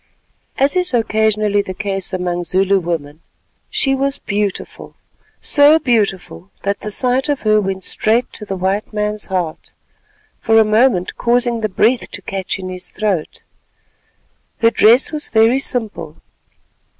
As 0.57 0.75
is 0.75 0.95
occasionally 0.95 1.61
the 1.61 1.75
case 1.75 2.11
among 2.11 2.43
Zulu 2.43 2.79
women, 2.79 3.21
she 3.69 3.93
was 3.93 4.17
beautiful—so 4.17 5.77
beautiful 5.77 6.49
that 6.63 6.79
the 6.79 6.89
sight 6.89 7.29
of 7.29 7.41
her 7.41 7.61
went 7.61 7.83
straight 7.83 8.33
to 8.33 8.43
the 8.43 8.57
white 8.57 8.91
man's 8.93 9.25
heart, 9.25 9.73
for 10.39 10.57
a 10.57 10.65
moment 10.65 11.17
causing 11.17 11.61
the 11.61 11.69
breath 11.69 12.09
to 12.09 12.21
catch 12.23 12.57
in 12.57 12.69
his 12.69 12.89
throat. 12.89 13.43
Her 14.61 14.71
dress 14.71 15.11
was 15.11 15.27
very 15.27 15.59
simple. 15.59 16.15